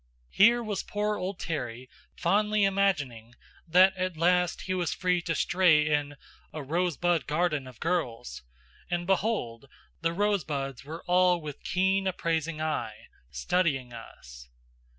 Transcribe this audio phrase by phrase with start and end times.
[0.31, 3.35] Here was poor old Terry fondly imagining
[3.67, 6.15] that at last he was free to stray in
[6.51, 8.41] "a rosebud garden of girls"
[8.89, 9.65] and behold!
[10.01, 14.49] the rosebuds were all with keen appraising eye, studying us.